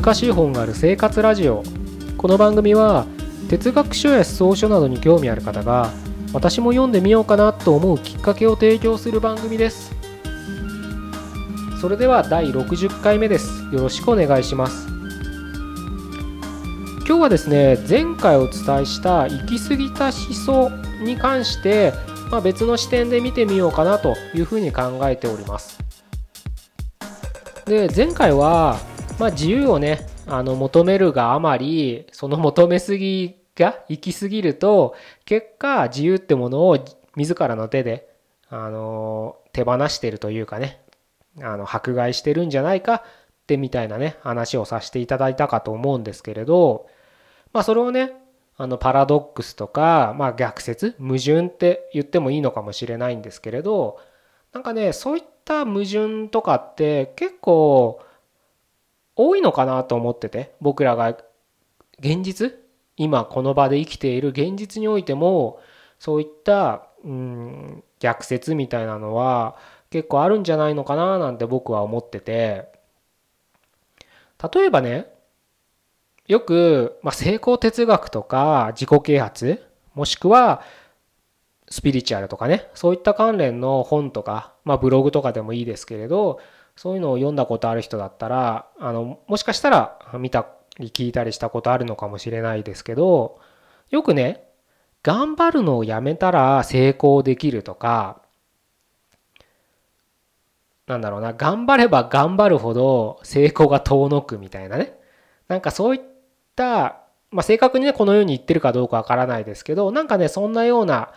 [0.00, 1.64] 難しい本がある生活ラジオ。
[2.16, 3.04] この番組は
[3.50, 5.90] 哲学書や思想書などに興味ある方が
[6.32, 9.92] 私も読んでみようかなと思うきっかけを提供する番組です。
[11.80, 13.64] それでは第60回目です。
[13.72, 14.86] よろしくお願いします。
[17.04, 20.70] 今日はですね前回お伝えした行き過ぎた思想
[21.02, 21.92] に関して
[22.30, 25.78] まあ、別の視点で見てみようかなというふうに考えております。
[27.64, 28.78] で前回は、
[29.18, 36.78] まあ、自由をねあの求めるがあまりその求めすぎが行き過ぎると結果自由ってものを
[37.16, 38.08] 自らの手で
[38.48, 40.80] あの手放してるというかね
[41.40, 43.02] あの迫害してるんじゃないかっ
[43.46, 46.86] てみたいなね話をさせていただいたかと思うんですけれど
[47.52, 48.12] まあそれをね
[48.56, 53.98] あのパラドックスとか、まあ、逆説矛盾って言ってもいいのかもしれないんですけれど
[54.52, 58.00] なんかねそういった矛盾とかって結構
[59.18, 61.18] 多いのかなと思ってて僕らが
[61.98, 62.54] 現実？
[62.96, 65.60] 今この場で生きている現実においても
[65.98, 69.56] そういったうん逆説みたいなのは
[69.90, 72.78] 結構あるんじゃないのかななんて僕は思ってて。
[74.52, 75.12] 例えばね
[76.28, 80.62] よく、まあ、成功哲学とか自己啓発もしくは
[81.68, 86.38] スピリチュアルとかねそういった関連の本とか、まあ、ブログとかでもいいですけれど
[86.78, 90.46] そういうのを読んだことある人だったらあのもしかしたら見た
[90.78, 93.40] り聞いたりしたことあるのかもしれないですけど
[93.90, 94.44] よくね
[95.02, 98.22] 頑張るのをやめたら成功できるとか
[100.86, 104.96] なんだろうな頑張れば頑張るほど成功が遠のくみたいなね
[105.48, 106.00] なんかそういっ
[106.54, 107.00] た、
[107.32, 111.10] まあ、正確にねこのように言ってるかどうかわからないですけどなんかねそんなような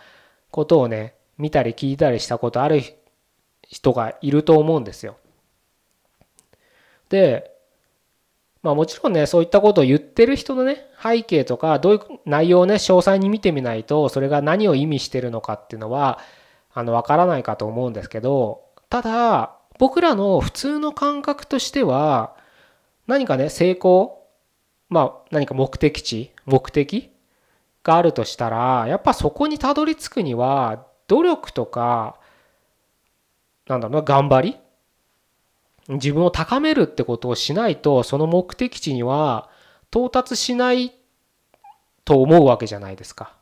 [0.50, 2.82] ことをね見たり聞いたりしたことある
[3.68, 5.18] 人がいると思うんですよ。
[7.12, 7.52] で
[8.62, 16.18] まあもちろんねそういったことを言ってる人のね背景とかどういう内容をね詳細に見てみないとそれが何を意味してるのかっていうのは
[16.72, 22.34] あの分からないかと思うんですけどただ僕らの普通の感覚としては
[23.06, 24.26] 何かね成功
[24.88, 27.10] まあ何か目的地目的
[27.84, 32.18] があるとしたらやっぱそこにたどり着くには努力とか
[33.68, 34.56] なんだろうな頑張り
[35.88, 39.48] 自分を高めるってことをしないとその目的地には
[39.90, 40.92] 到達しない
[42.04, 43.34] と思うわけじゃないですか。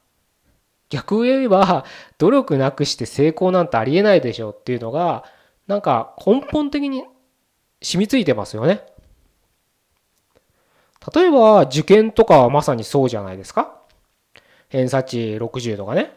[0.89, 1.85] 逆を言えば
[2.19, 5.25] 努力なくして成功なんてありえないでしょっていうのが
[5.67, 7.05] なんか根本的に
[7.83, 8.85] 染みついてますよね。
[11.15, 13.81] 例えば受験とかはまさにそうじゃないですか。
[14.69, 16.13] 偏差値60とかね、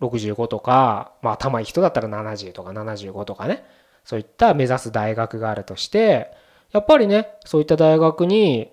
[0.00, 3.64] 65とか、まあ頭いい人だったら70とか75とかね、
[4.08, 6.30] そういった目指す大学があるとして、
[6.72, 8.72] やっぱりね、そういった大学に、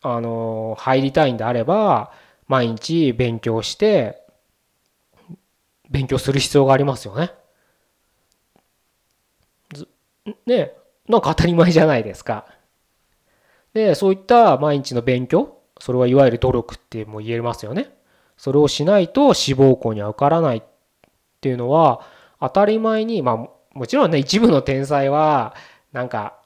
[0.00, 2.12] あの、入りたいんであれば、
[2.46, 4.24] 毎日勉強して、
[5.90, 7.32] 勉強する必要がありますよね。
[10.46, 10.72] ね、
[11.08, 12.46] なんか当たり前じゃないですか。
[13.74, 17.92] で、そういった毎日の勉強、それはいわゆる努力っても言えますよね。
[18.36, 20.62] それをしないと志望校には受からないっ
[21.40, 22.02] ていうのは
[22.38, 25.54] 当たり前に、まあもちろんね、一部の天才は
[25.92, 26.40] なんか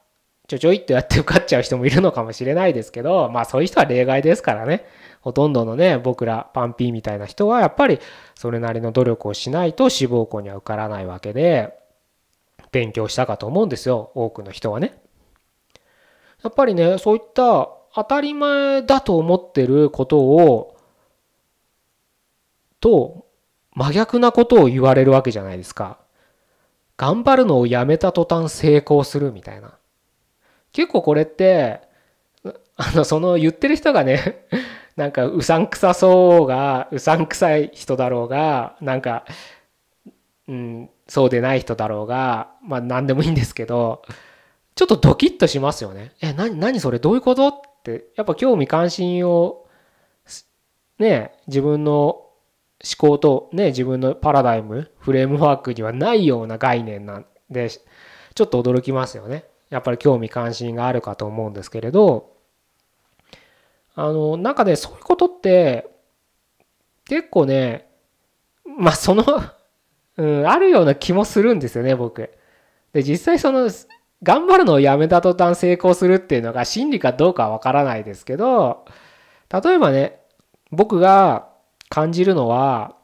[0.47, 4.85] ちょちょいっとやって受かっちゃう人もいるのかもしれないですけど、まあそういう人は例外ですからね。
[5.23, 7.99] ほとんどのね、僕らパンピーみたいな人はやっぱり
[8.35, 11.79] それなりの努力をしないと志望校には受からないわけで、
[12.73, 15.01] 勉強したかと思うんですよ、多くの人はね。
[16.43, 20.77] やっぱりね、そういった当たり前だと思ってることを、
[22.81, 23.25] と
[23.73, 26.04] 真逆なことを言われるわけじゃないですか。
[26.97, 29.79] 頑張るのをやめた途端成功するみたいな。
[30.73, 31.83] 結構これって、
[32.77, 34.47] あの、その言ってる人がね、
[34.97, 39.25] なんかうさんくさそうが、うさんくさい人だろうが、なんか、
[40.49, 44.03] うん、そうでない人だろうが、まあ何でもいいんですけど、
[44.75, 46.13] ちょっとドキッとしますよね。
[46.21, 47.49] え、な、何それどういうこと？
[47.49, 47.53] っ
[47.83, 49.67] て、やっぱ興味関心を、
[50.99, 52.24] ね、自分の
[52.85, 59.45] 思考とね、自分のパラダイム、フレームワークにはないような概念なんで、ちょっと驚きますよね。
[59.71, 62.35] やっぱり興味関心があるかと思うんですけれど、
[63.95, 65.91] あの、なんかね、そういうことって、
[67.07, 67.89] 結構ね、
[68.79, 69.25] まあその
[70.17, 72.31] うん、あるような気もするんですよね、僕。
[72.93, 73.69] で、実際その
[74.23, 78.85] 頑張るのをやめた途端成功するっていうのが真理かどうかはわからないですけど、
[79.51, 80.21] 例えばね、
[80.71, 81.49] 僕が
[81.89, 82.97] 感じるのは、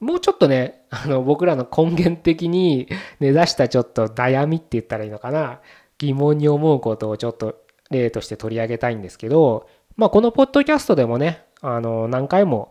[0.00, 2.88] もうちょっとね、あの僕らの根源的に
[3.20, 5.60] 根ざしたちょっと悩みって言ったらいいのかな。
[5.98, 12.70] 疑問に思うことをちょっと例として取り上げたいんですけど、まあ、このポッドキャストでもねあの何回も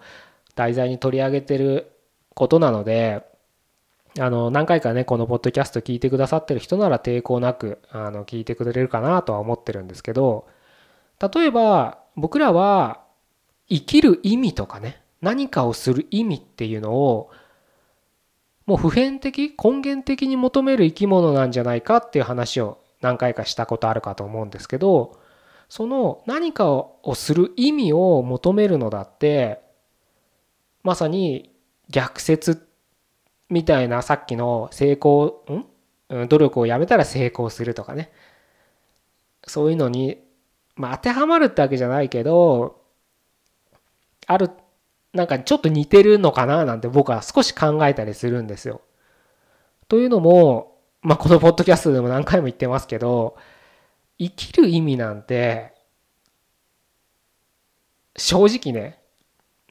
[0.56, 1.92] 題材に取り上げてる
[2.36, 3.26] ことなので
[4.20, 10.48] あの何回かねこのポッドキャスト聞いてくださってる人なら抵抗なくあの聞いてくれるかなとは思ってるんですけど
[11.34, 13.02] 例えば僕らは
[13.70, 17.32] 生きる意味とかね何かをする意味っていうのを
[18.68, 25.20] もう普遍的根源的に求める生き物なんじゃないかっていう話を何回かしたことあるかと思うんですけど
[25.70, 29.62] その何かをする意味を求めるのだって
[30.84, 31.52] まさに
[31.90, 32.68] 逆説
[33.50, 36.28] みたいなさっきの成功ん？
[36.28, 38.12] 努力をやめたら成功するとかね。
[39.46, 40.18] そういうのに
[40.76, 42.82] まあ当てはまるってわけじゃないけど
[44.28, 44.50] ある
[45.14, 48.82] なんかちょっと似てるのかななんて僕は少し考えたりするんですよ。
[49.88, 53.36] というのも、まあ、このポッドキャストでも何回も言ってますけど
[54.18, 55.74] 生きる意味なんて
[58.16, 59.00] 正直ね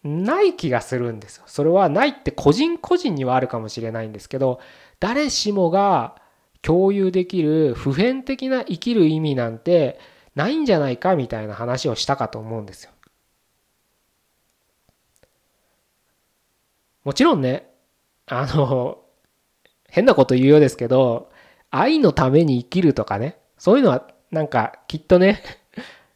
[0.04, 1.44] ない気がするんですよ。
[1.46, 4.60] それはないって個人個人にはあるかもしれないんですけど
[5.00, 6.16] 誰しもが
[6.60, 9.98] 共有できる普遍的な生きる意味なんて
[10.36, 12.91] ないんじゃないかみたいな話をしたかと思うんですよ。
[17.04, 17.70] もちろんね
[18.26, 18.98] あの
[19.88, 21.30] 変なこと言うようですけど
[21.70, 25.42] 愛のために生きるとかねそういうのはなんかきっとね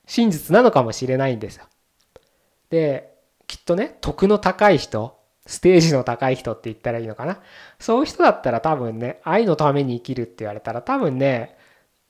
[0.06, 1.66] 真実なのかもしれないんですよ。
[2.70, 3.12] で
[3.46, 5.16] きっとね徳の高い人
[5.46, 7.40] ステージの高い人って言ったらいいのかな
[7.78, 11.56] そういう人だったら多分ね愛のために生きるって言われたら多分ね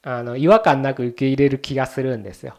[0.02, 2.56] あの違和感なく受け入れる気がするんですよ。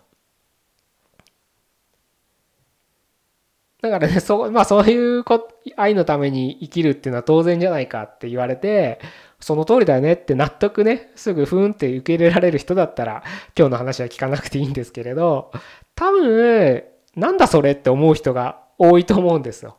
[3.81, 8.99] だからね そうまあそういうこ愛のために生きるっていうのは当然じゃないかって言われて
[9.39, 13.23] その通りだよねって納得ねすぐふんって受け入れられる人だったら
[13.57, 15.51] 今日の話は聞かなくていいんですけれど
[15.95, 16.83] 多分
[17.15, 19.77] なんだそれって思う人が多いと思うんですよ。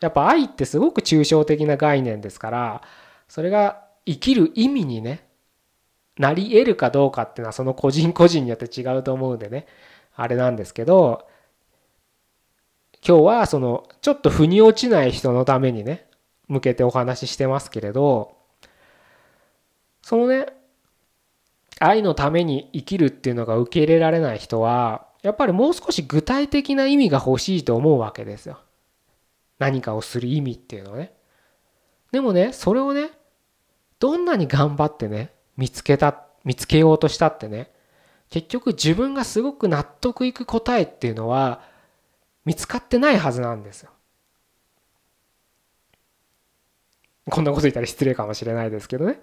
[0.00, 2.82] やっぱ愛ってすごく抽象的な概念ですから
[3.26, 5.26] それが生きる意味にね
[6.18, 9.66] なり得るかどうかっていうのはその個人個人によって違うと思うんでね
[10.14, 11.26] あれなんですけど
[13.06, 16.06] 今日はそのちょっと腑に落ちない人のためにね
[16.48, 18.36] 向けてお話ししてますけれど
[20.02, 20.46] そのね
[21.80, 28.60] 愛のために生きるっていうのが受け入れられない人はやっぱりもう少し具体的な意味が欲しいと思うわけですよ。
[29.58, 31.12] 何かをする意味っていうのはね。
[32.12, 33.10] でもねそれをね
[33.98, 37.70] どんなに頑張ってね見つけた見つけようとしたってね
[38.30, 41.60] 結局自分がすごく納得いく答えっていうのは
[42.48, 43.90] 見つかってないはずなんですよ。
[47.28, 49.20] こんなこと言ったら失礼かもしれないですけどね。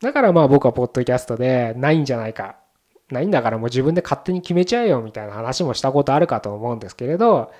[0.00, 2.56] だからまあ僕はポッドキャストでないんじゃないか。
[3.10, 7.52] ないんだからもう自分で勝手に決めちゃえよみたいな話もしたことあるかと思うんですけれど、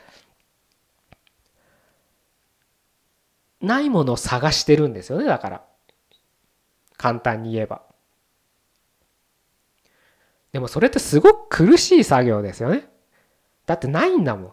[3.60, 5.64] ないものを探してるんですよね、だから。
[6.96, 7.82] 簡単に言えば。
[10.52, 12.88] でもそれってすごく苦しい作業ですよね。
[13.68, 14.52] だってないんだもん。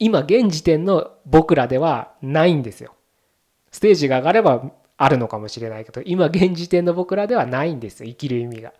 [0.00, 2.96] 今現時点の僕らではないんですよ。
[3.70, 8.72] ステージが上がればあるのかもしれないけど今現時点の僕らではないんですよ生きる意味が。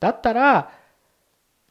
[0.00, 0.70] だったら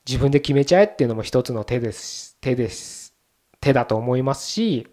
[0.08, 3.14] 自分で決めちゃえっていうのも一つの手です手です
[3.62, 4.88] 手だと思いますし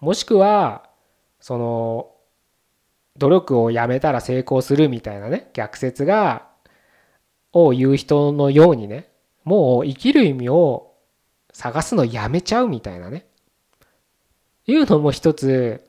[0.00, 0.88] もしくは
[1.40, 2.10] その
[3.18, 6.48] 努力をやめたら成功するみたいなね逆説が
[7.52, 9.10] を言う人のようにね
[9.48, 10.92] もう生きる意味を
[11.54, 13.26] 探すのやめちゃうみたいなね
[14.66, 15.82] いうのも一つ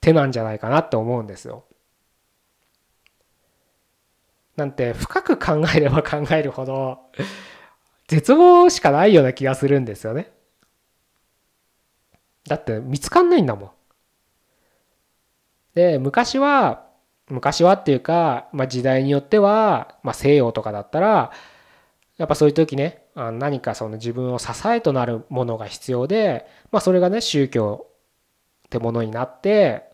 [0.00, 1.64] 手なんじゃないかなって思うんですよ。
[4.56, 6.98] なんて深く考えれば考えるほど
[8.06, 10.30] 絶望しかないような気がするんですよね。
[12.46, 13.70] だって見つかんないんだもん。
[15.74, 16.86] で昔は
[17.28, 21.32] 昔はっていうか、まあ、時代によっては、まあ、西洋とかだったら
[22.20, 27.86] やっぱそういう時ね何かその自分を支えとなるものが必要で、まあ、それがね宗教
[28.66, 29.84] ってものになって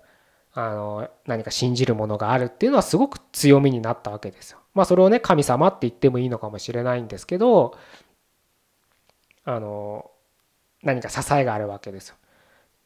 [0.53, 4.59] あの何か信じるものがあるっていうのはすごく強みになったわけですよ。
[4.75, 7.79] まあそれをね神様って言ってもいいのかもしれないんですけど
[9.45, 10.11] あの
[10.83, 12.17] 何か支えがあるわけですよ。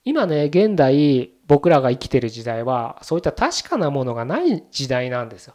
[0.05, 5.55] 今ね現代僕らが生きてる時代はそういった確かなものがない時代なんですよ。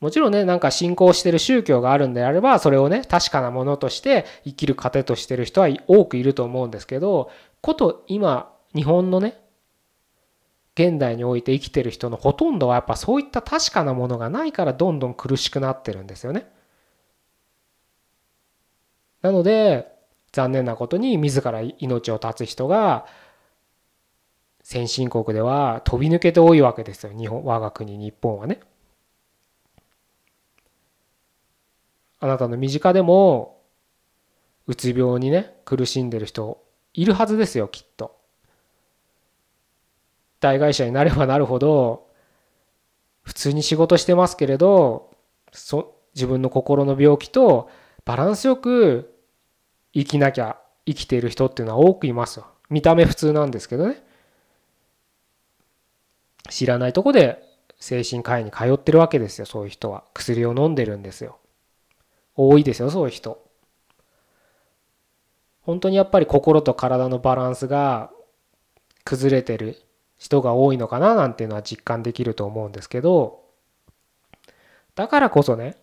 [0.00, 7.30] もちろんねなんか信仰してる宗教があるんであればそれをね確かなものとして生きる糧としてる人は多くいると思うんですけど
[7.60, 9.38] こと今日本のね
[10.74, 16.48] 現代において生きてる人のほとんどはやっぱそういった確かなものがないからどんどん苦しくなってるんですよね。
[19.20, 19.92] なので
[20.32, 23.04] 残念なことに自ら命を絶つ人が
[24.62, 28.60] 先進国では飛び抜けて多いわけですよ日本我が国日本はね。
[32.20, 33.60] あなたの身近でも
[34.66, 36.62] うつ病にね苦しんでる人
[36.94, 38.18] いるはずですよきっと。
[40.38, 42.06] 大会社になればなるほど
[43.22, 45.10] 普通に仕事してますけれど
[45.52, 47.70] そ自分の心の病気と
[48.04, 49.14] バランスよく
[49.92, 52.46] 生きなきゃ生きている人っていうのは多くいますよ。
[52.70, 54.02] 見た目普通なんですけどね。
[56.48, 57.42] 知らないとこで
[57.78, 61.38] 精神科医に通ってるわけですよそういう人は薬を飲んでるんですよ
[62.48, 63.44] 多いですよそういう人。
[65.62, 68.10] 本当にやっぱり心と体のバランスが
[69.04, 69.82] 崩れてる
[70.16, 73.44] 人が多いのかななんていうのは実感できると思うんですけど
[74.94, 75.76] だからこそね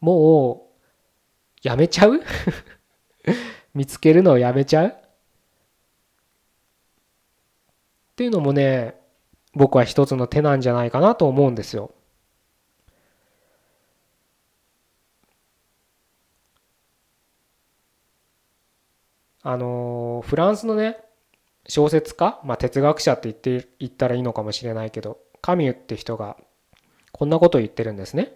[0.00, 2.20] もうやめちゃう？
[3.72, 4.88] 見つけるのをやめちゃう？
[4.88, 4.94] っ
[8.16, 9.00] ていうのもね
[9.54, 11.92] 僕は一つの手なんじゃないかなと思うんですよ。
[19.42, 20.98] あのフランスのね
[21.68, 26.36] 小説家、まあ、哲学者って言って言ったらいいのかもしれないけどカミュって人が
[27.12, 28.32] こんなことを言ってるんですね。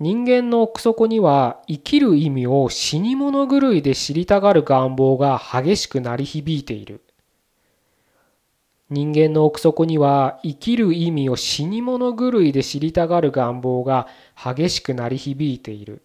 [0.00, 7.02] 人間の奥底には生きる意味を死に物狂いで知りたがる願望が激しく鳴り響いている。
[8.88, 16.02] 人間の奥底には生きる意味を死に物狂いで知りたがる願望が激しく鳴り響いている。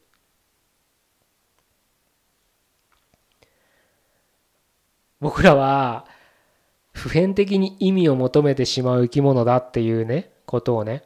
[5.19, 6.05] 僕らは
[6.93, 11.03] 普遍的に意味を求めてしまう生き物だっていうねことをね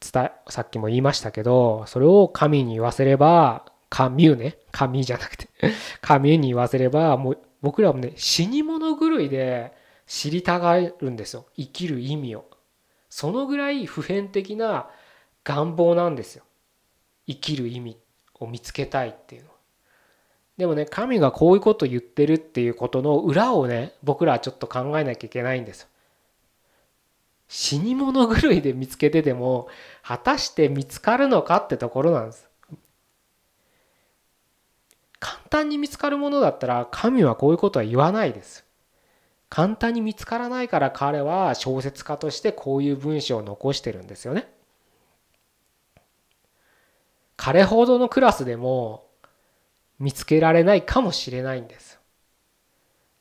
[0.00, 5.48] 伝さっきも言いましたけどそれを神に言わせれば神ね神じゃなくて
[6.00, 9.72] 神に言わせればもう僕らもね死に物狂いで
[10.10, 11.46] 知りたがるんですよ。
[11.56, 12.44] 生きる意味を。
[13.08, 14.90] そのぐらい普遍的な
[15.44, 16.42] 願望なんですよ。
[17.28, 17.96] 生きる意味
[18.40, 19.54] を見つけたいっていうのは。
[20.60, 25.88] でもね神がこういうこと言ってるっていうことの裏をね僕らはちょっと考えなきゃいけないんです
[27.52, 29.66] 死に物狂いで見つけてても
[30.04, 32.48] 果たして見つかるのかってところなんです。
[35.18, 38.64] 簡単に見つかるものだったら神はこういうことは言わないです。
[39.48, 44.46] 簡単に見つからないから彼は小説家としてこういう文章を残してるんですよね。
[47.36, 49.09] 彼ほどのクラスでも
[50.00, 52.00] 見つけられないかもしれないんです。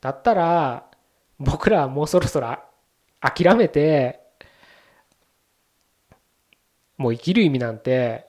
[0.01, 0.85] だったら
[1.37, 2.57] 僕らはもうそろそろ
[3.19, 4.21] 諦めて
[6.97, 8.25] もう生きる意味なんて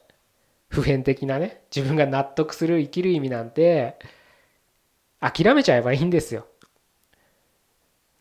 [0.69, 3.99] 普遍的なね自分が納得する生きる意味なんて
[5.21, 6.47] 諦めちゃえばいいんですよ。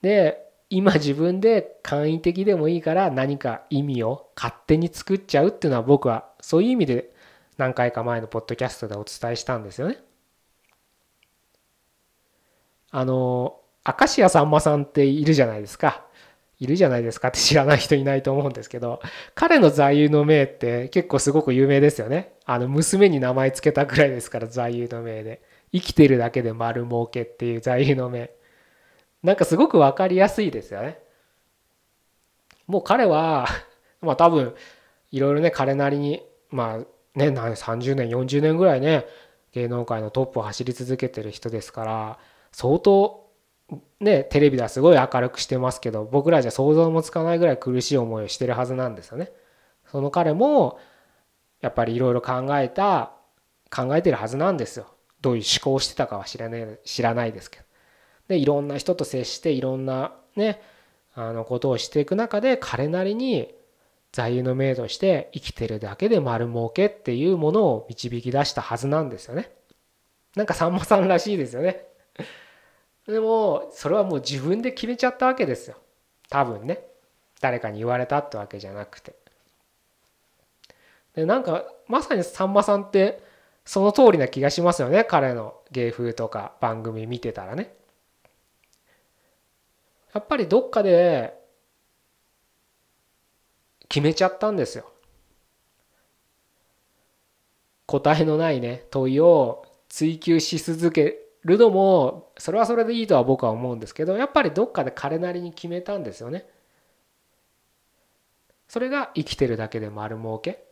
[0.01, 7.11] で今自分で簡易的でもいいから何か意味を勝手に作っちゃうっていうのは僕はそういう意味で
[7.57, 9.97] 何回か前のポッドキャストでお伝えしたんですよね。
[12.91, 16.05] あの明石家さんまさんっているじゃないですか。
[16.59, 19.01] いるじゃないですかって知らない人いないと思うんですけど
[19.33, 22.33] 彼の座右の銘って結構すごく有名ですよね。
[22.45, 25.41] あの娘に名前つけたぐらいですから座右の銘で
[25.71, 28.31] 生きてるだけで丸儲けっていう座右の銘
[29.23, 30.99] なんかすごく分かりやすいですよね。
[32.67, 33.47] もう彼は
[34.01, 34.53] まあ多分
[35.11, 36.77] いろいろね彼なりにまあ
[37.17, 39.05] ね30年40年ぐらいね
[39.53, 42.19] 芸能界のトップを走り続けてる人ですから
[42.51, 43.29] 相当
[43.99, 49.31] ねテレビではすごい明るくしてますけど僕らじゃ想像もつかないぐらい苦しい思いをしてるはずなんですよね。
[49.91, 50.79] その彼も
[51.61, 53.11] やっぱりいろいろ考えた
[53.69, 54.87] 考えてるはずなんですよ。
[55.21, 57.65] どういう思考をしてたかは知らない知らないですけど。
[58.29, 60.61] でいろんな人と接していろんなね
[61.15, 63.53] あのことをしていく中で彼なりに
[64.11, 69.51] 座右の銘として生きてるだけで丸儲けっていうものを導き出したはずなんですよね。
[70.35, 71.88] なんかさんまさんらしいですよね。
[73.07, 75.77] でもそれはもう自分で決めちゃったわけですよ。
[76.29, 76.83] 多分ね。
[77.41, 79.15] 誰かに言われたってわけじゃなくて。
[81.15, 83.23] でなんかまさにさんまさんって
[83.65, 87.73] その通りな気がしますよね彼の芸風とか番組見てたらね。
[90.13, 91.33] やっぱりどっかで
[93.87, 94.91] 決めちゃったんですよ。
[97.85, 106.45] 答えのないね問いを追求し続けるのもそれはそれでいいとは僕は思うんですけどやっぱりどっかで彼なりに決めたんですよね。
[108.67, 110.63] それが生きてるだけで丸儲け。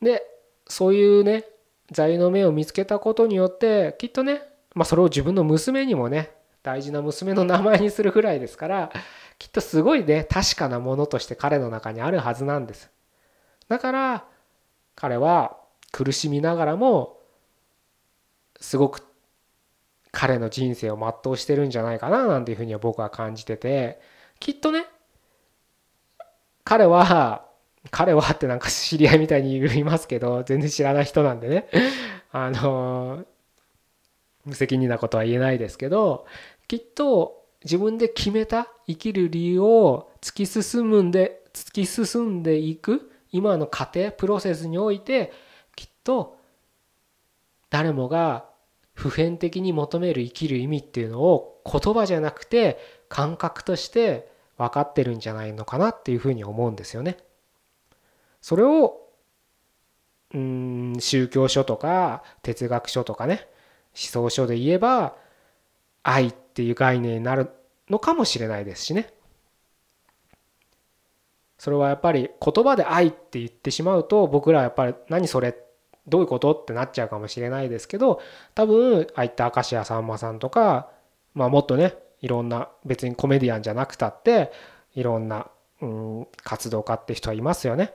[0.00, 0.22] で
[0.68, 1.44] そういうね
[1.90, 4.42] 座右の銘を見つけたことによってきっとね、
[4.74, 6.30] まあ、それを自分の娘にもね
[6.62, 8.92] 大事な娘の名前にするぐらいですから
[9.38, 12.90] きっとすごいね確かなものとして彼の中にあるはずなんです。
[13.68, 14.24] だから
[14.98, 15.56] 彼は
[15.92, 17.20] 苦しみながらも
[18.60, 19.06] すごく
[20.10, 24.00] 彼の人生を全うしてるんじゃないかななんていうふうには僕は感じてて
[24.40, 24.86] きっとね
[26.64, 27.46] 彼は
[27.92, 31.68] 彼はってなんか知り合いみたいに言いますけど全然知らない人なんでね。
[32.32, 33.24] あの
[34.44, 36.26] 無責任なことは言えないですけど
[36.66, 45.32] きっと自分で決めた生きる理由を突き進むんで突き進んでいく今の過程プロセスにおいて
[45.76, 46.36] きっと
[47.70, 48.46] 誰もが
[48.94, 57.16] 普遍的に求める生きる意味っていうのを言葉じゃなくて感覚として分かってるんじゃないのかなっていうふうに思うんですよね。
[58.40, 59.00] それを
[60.34, 63.46] うん宗教書とか哲学書とかね
[63.96, 65.16] 思想書で言えば
[66.02, 67.50] 愛っていう概念になる
[67.88, 69.12] のかもしれないですしね。
[71.58, 75.56] それはやっぱり言葉で愛って言ってしまうと僕らはやっぱり何それ
[76.06, 78.20] どういうことってなっちゃうかもしれないですけど
[78.54, 80.88] 多分ああいった明石家さんまさんとか
[81.34, 84.50] まあもっとねいろんな別にコメディアンじゃなくたって
[84.94, 85.48] いろんな、
[85.80, 87.94] うん、活動家って人はいますよね。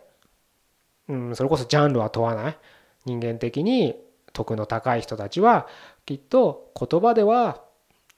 [1.10, 2.58] うん、それこそジャンルは問わない
[3.05, 3.96] 人間的に
[4.32, 5.67] 徳の高い人たちは
[6.05, 7.62] きっと言葉では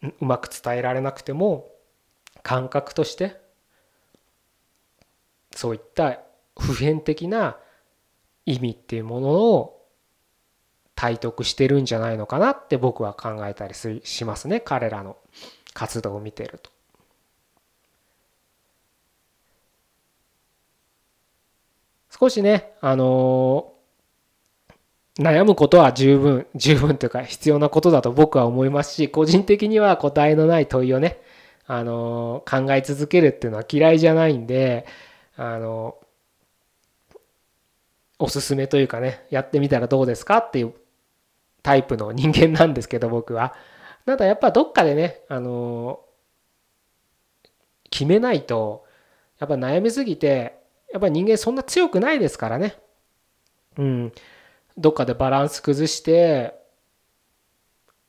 [0.04, 1.72] うまく伝えられなくても
[2.44, 3.42] 感覚として
[5.56, 6.20] そういった
[6.60, 7.58] 普遍的な
[8.46, 9.86] 意味っていうものを
[10.96, 15.18] 体得してるんじゃないのかなって僕は考えたりしますね彼らの
[15.74, 16.76] 活動を見てると。
[22.18, 31.20] 少しね、あのー、悩むことは十分、 十分というか必要なことだと僕は思いますし、個人的には答えのない問いをね、
[31.68, 34.86] あのー、考え続けるっていうのは嫌いじゃないんで、
[35.38, 35.98] あの、
[38.18, 40.38] おすすめというかね、やってみたらどうですか？
[40.38, 40.74] っていう
[41.64, 43.54] タイプの人間なんですけど、僕は。
[44.06, 46.00] ただやっぱどっかでね、あの
[47.90, 48.86] 決めないと、
[49.40, 50.58] やっぱ悩みすぎて、
[50.94, 52.78] やっぱり人間そんな強くないですからね。
[53.78, 54.14] うん。
[54.78, 56.54] どっかでバランス崩して、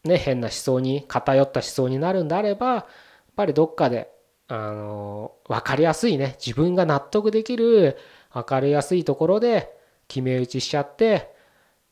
[0.05, 2.87] ね、変な思想に、偏った思想になるんであれば、やっ
[3.35, 4.13] ぱりどっかで、
[4.49, 7.97] あの、分かりやすいね、自分が納得できる、
[8.33, 9.77] 分かりやすいところで
[10.09, 11.35] 決め打ちしちゃって、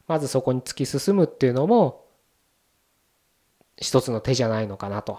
[0.07, 2.05] まずそこに突き進むっていうのも、
[3.77, 5.19] 一つの手じゃないのかなと。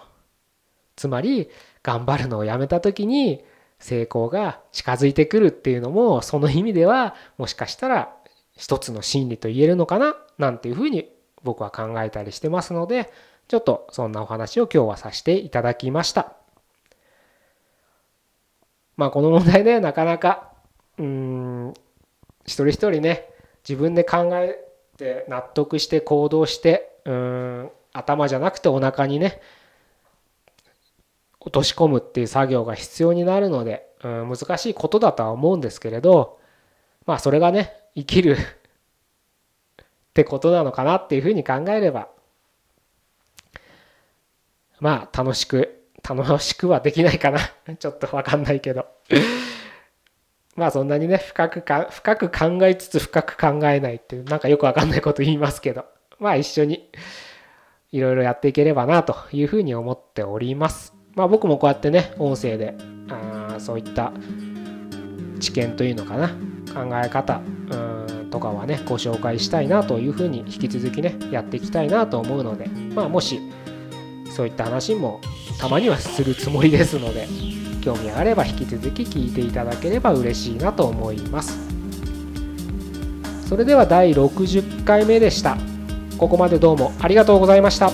[0.95, 1.49] つまり、
[1.83, 3.43] 頑張るのをやめた時に、
[3.79, 8.15] 成功が近づいてくるっていうのもその意味ではもしかしたら
[8.53, 11.09] 一つの真理と言えるのかななんていうふうに
[11.43, 13.11] 僕は考えたりしてますので
[13.47, 16.44] ちょっとそんなお話を今日はさせていただきました。
[18.97, 20.51] まあこの問題ね なかなか
[20.97, 21.73] うん
[22.45, 23.29] 一人一人ね
[23.67, 24.59] 自分で考え
[24.97, 29.41] て納得して行動してうん頭じゃなくてお腹にね
[31.39, 36.39] 落とし込むっていう作業が必要になるので、うん、難しいことだとは思うんですけれど
[37.05, 38.37] まあそれがね生きる
[39.79, 42.09] ってことなのかなっていうふうに考えれば
[44.79, 47.39] まあ楽しく楽しくはできないかな。
[47.77, 48.85] ちょっと分かんないけど。
[50.55, 55.85] まあそんなにね深くか深く考えつつ深く考えないっていうなんかよく分かんないこと言いますけど。
[56.19, 56.89] まあ一緒に
[57.91, 60.93] いろいろやっていければなというふうに思っております。
[61.15, 62.75] まあ、僕もこうやってね音声で
[63.09, 64.11] あそういった
[65.39, 66.29] 知見というのかな。
[66.73, 67.41] 考え方
[67.71, 67.75] う
[68.25, 72.67] んとかはねご紹介したいなというふうに引き続きねやっていきたいなと思うので。
[72.93, 73.39] まあもし
[74.35, 75.21] そういった話も
[75.59, 77.27] たまにはするつもりですので
[77.81, 81.57] 興味あれば引き続き聞いていただければ嬉しいなと思います。
[83.47, 85.57] それでは第60回目でした。
[86.17, 87.91] ここまでどうもありがとうございました。